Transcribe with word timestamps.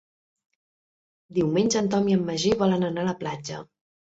Diumenge 1.39 1.81
en 1.83 1.91
Tom 1.97 2.09
i 2.13 2.17
en 2.21 2.25
Magí 2.33 2.57
volen 2.65 2.89
anar 2.91 3.07
a 3.07 3.11
la 3.13 3.17
platja. 3.25 3.65